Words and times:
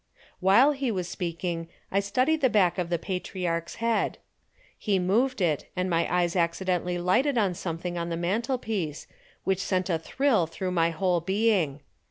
While 0.39 0.71
he 0.71 0.89
was 0.89 1.07
speaking, 1.07 1.67
I 1.91 1.99
studied 1.99 2.41
the 2.41 2.49
back 2.49 2.79
of 2.79 2.89
the 2.89 2.97
patriarch's 2.97 3.75
head. 3.75 4.17
He 4.75 4.97
moved 4.97 5.41
it, 5.41 5.69
and 5.75 5.91
my 5.91 6.11
eyes 6.11 6.35
accidentally 6.35 6.97
lighted 6.97 7.37
on 7.37 7.53
something 7.53 7.99
on 7.99 8.09
the 8.09 8.17
mantelpiece 8.17 9.05
which 9.43 9.59
sent 9.61 9.91
a 9.91 9.99
thrill 9.99 10.47
through 10.47 10.71
my 10.71 10.89
whole 10.89 11.21
being. 11.21 11.81